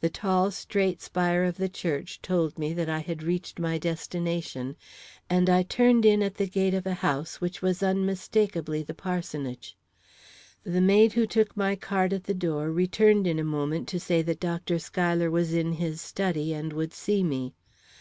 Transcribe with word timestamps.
The 0.00 0.08
tall, 0.08 0.52
straight 0.52 1.02
spire 1.02 1.42
of 1.42 1.58
a 1.58 1.68
church 1.68 2.22
told 2.22 2.56
me 2.56 2.72
that 2.74 2.88
I 2.88 3.00
had 3.00 3.24
reached 3.24 3.58
my 3.58 3.78
destination, 3.78 4.76
and 5.28 5.50
I 5.50 5.64
turned 5.64 6.06
in 6.06 6.22
at 6.22 6.36
the 6.36 6.46
gate 6.46 6.72
of 6.72 6.86
a 6.86 6.94
house 6.94 7.40
which 7.40 7.62
was 7.62 7.82
unmistakably 7.82 8.84
the 8.84 8.94
parsonage. 8.94 9.76
The 10.62 10.80
maid 10.80 11.14
who 11.14 11.26
took 11.26 11.56
my 11.56 11.74
card 11.74 12.12
at 12.12 12.22
the 12.22 12.32
door 12.32 12.70
returned 12.70 13.26
in 13.26 13.40
a 13.40 13.44
moment 13.44 13.88
to 13.88 13.98
say 13.98 14.22
that 14.22 14.38
Dr. 14.38 14.78
Schuyler 14.78 15.32
was 15.32 15.52
in 15.52 15.72
his 15.72 16.00
study 16.00 16.52
and 16.54 16.72
would 16.72 16.94
see 16.94 17.24
me. 17.24 17.56